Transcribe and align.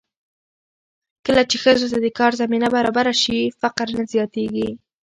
کله 1.25 1.41
چې 1.49 1.57
ښځو 1.63 1.87
ته 1.93 1.97
د 2.05 2.07
کار 2.19 2.31
زمینه 2.41 2.67
برابره 2.75 3.13
شي، 3.21 3.39
فقر 3.61 3.87
نه 3.97 4.03
زیاتېږي. 4.13 4.69